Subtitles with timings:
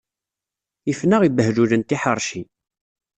[0.91, 2.41] Ifen-aɣ ibehlulen tiḥḥeṛci.